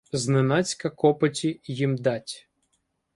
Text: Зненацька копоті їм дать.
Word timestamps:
Зненацька 0.11 0.89
копоті 0.89 1.61
їм 1.63 1.97
дать. 1.97 2.49